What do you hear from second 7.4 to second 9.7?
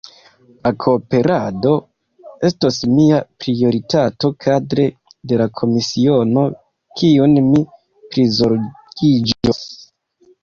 mi prizorgiĝos.